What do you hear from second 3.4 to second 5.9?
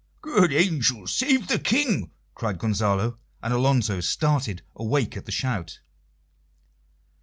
and Alonso started awake at the shout.